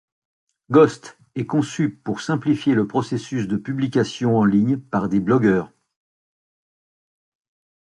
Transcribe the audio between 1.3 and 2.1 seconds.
est conçu